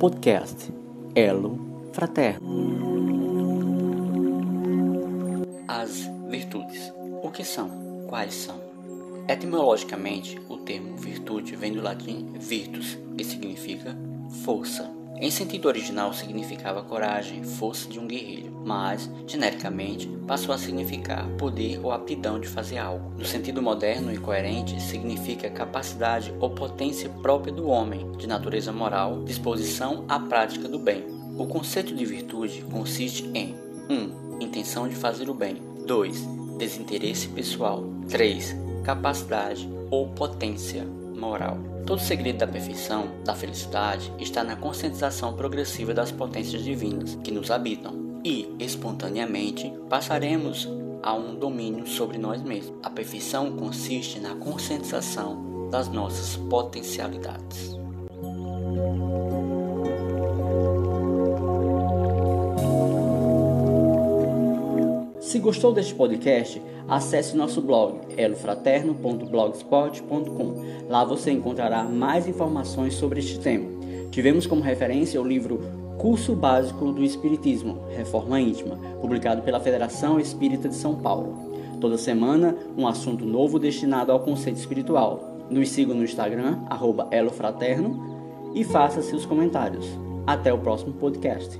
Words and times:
podcast 0.00 0.72
Elo 1.14 1.90
Fraterno. 1.92 2.48
As 5.68 6.08
virtudes. 6.30 6.90
O 7.22 7.30
que 7.30 7.44
são? 7.44 8.06
Quais 8.08 8.32
são? 8.32 8.58
Etimologicamente, 9.28 10.40
o 10.48 10.56
termo 10.56 10.96
virtude 10.96 11.54
vem 11.54 11.74
do 11.74 11.82
latim 11.82 12.32
virtus, 12.38 12.96
que 13.14 13.22
significa 13.22 13.94
força. 14.42 14.90
Em 15.20 15.30
sentido 15.30 15.68
original, 15.68 16.14
significava 16.14 16.82
coragem, 16.82 17.44
força 17.44 17.86
de 17.86 18.00
um 18.00 18.06
guerreiro, 18.06 18.50
mas, 18.64 19.10
genericamente, 19.26 20.08
passou 20.26 20.54
a 20.54 20.58
significar 20.58 21.28
poder 21.36 21.78
ou 21.84 21.92
aptidão 21.92 22.40
de 22.40 22.48
fazer 22.48 22.78
algo. 22.78 23.12
No 23.18 23.24
sentido 23.26 23.60
moderno 23.60 24.10
e 24.10 24.16
coerente, 24.16 24.80
significa 24.80 25.50
capacidade 25.50 26.32
ou 26.40 26.48
potência 26.48 27.10
própria 27.10 27.52
do 27.52 27.68
homem, 27.68 28.10
de 28.12 28.26
natureza 28.26 28.72
moral, 28.72 29.22
disposição 29.22 30.06
à 30.08 30.18
prática 30.18 30.66
do 30.66 30.78
bem. 30.78 31.04
O 31.36 31.46
conceito 31.46 31.94
de 31.94 32.06
virtude 32.06 32.62
consiste 32.70 33.30
em 33.34 33.54
1. 33.90 33.92
Um, 33.92 34.38
intenção 34.40 34.88
de 34.88 34.94
fazer 34.94 35.28
o 35.28 35.34
bem. 35.34 35.56
2. 35.86 36.18
Desinteresse 36.56 37.28
pessoal. 37.28 37.84
3. 38.08 38.56
Capacidade 38.84 39.68
ou 39.90 40.08
potência 40.08 40.86
moral. 41.20 41.58
Todo 41.86 42.00
segredo 42.00 42.38
da 42.38 42.46
perfeição, 42.46 43.08
da 43.24 43.34
felicidade, 43.34 44.12
está 44.18 44.42
na 44.42 44.56
conscientização 44.56 45.34
progressiva 45.34 45.92
das 45.92 46.10
potências 46.10 46.64
divinas 46.64 47.16
que 47.22 47.30
nos 47.30 47.50
habitam 47.50 48.20
e, 48.24 48.48
espontaneamente, 48.58 49.72
passaremos 49.88 50.68
a 51.02 51.14
um 51.14 51.34
domínio 51.34 51.86
sobre 51.86 52.18
nós 52.18 52.42
mesmos. 52.42 52.74
A 52.82 52.90
perfeição 52.90 53.52
consiste 53.52 54.18
na 54.18 54.34
conscientização 54.34 55.68
das 55.70 55.88
nossas 55.88 56.36
potencialidades. 56.36 57.78
Se 65.30 65.38
gostou 65.38 65.72
deste 65.72 65.94
podcast, 65.94 66.60
acesse 66.88 67.36
nosso 67.36 67.62
blog 67.62 68.00
elofraterno.blogspot.com. 68.16 70.54
Lá 70.88 71.04
você 71.04 71.30
encontrará 71.30 71.84
mais 71.84 72.26
informações 72.26 72.94
sobre 72.94 73.20
este 73.20 73.38
tema. 73.38 73.68
Tivemos 74.10 74.44
como 74.44 74.60
referência 74.60 75.22
o 75.22 75.24
livro 75.24 75.60
Curso 75.98 76.34
Básico 76.34 76.90
do 76.90 77.04
Espiritismo, 77.04 77.78
Reforma 77.96 78.40
Íntima, 78.40 78.76
publicado 79.00 79.42
pela 79.42 79.60
Federação 79.60 80.18
Espírita 80.18 80.68
de 80.68 80.74
São 80.74 80.96
Paulo. 80.96 81.52
Toda 81.80 81.96
semana, 81.96 82.56
um 82.76 82.88
assunto 82.88 83.24
novo 83.24 83.60
destinado 83.60 84.10
ao 84.10 84.18
conceito 84.18 84.56
espiritual. 84.56 85.46
Nos 85.48 85.68
siga 85.68 85.94
no 85.94 86.02
Instagram, 86.02 86.58
elofraterno, 87.12 88.50
e 88.52 88.64
faça 88.64 89.00
seus 89.00 89.24
comentários. 89.24 89.86
Até 90.26 90.52
o 90.52 90.58
próximo 90.58 90.92
podcast. 90.94 91.56